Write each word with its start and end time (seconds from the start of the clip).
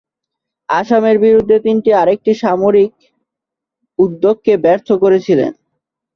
আসামের 0.69 1.17
বিরুদ্ধে 1.19 1.57
তিনি 1.65 1.89
আরেকটি 2.01 2.31
সামরিক 2.43 2.91
উদ্যোগকে 3.99 4.53
ব্যর্থ 4.63 4.89
করেছিলেন। 5.03 5.51